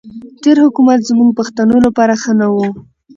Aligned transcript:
تېر 0.41 0.57
حکومت 0.65 0.99
زموږ 1.09 1.29
پښتنو 1.39 1.77
لپاره 1.85 2.13
ښه 2.21 2.31
نه 2.39 2.47
وو. 2.53 2.65